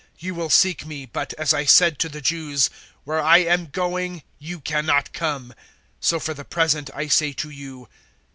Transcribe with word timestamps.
You 0.17 0.33
will 0.33 0.49
seek 0.49 0.83
me, 0.83 1.05
but, 1.05 1.31
as 1.33 1.53
I 1.53 1.63
said 1.63 1.99
to 1.99 2.09
the 2.09 2.21
Jews, 2.21 2.71
`Where 3.05 3.23
I 3.23 3.37
am 3.37 3.67
going 3.67 4.23
you 4.39 4.59
cannot 4.59 5.13
come,' 5.13 5.53
so 5.99 6.19
for 6.19 6.33
the 6.33 6.43
present 6.43 6.89
I 6.95 7.05
say 7.05 7.33
to 7.33 7.51
you. 7.51 7.87